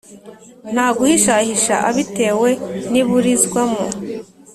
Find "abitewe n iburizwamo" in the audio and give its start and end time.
1.89-3.83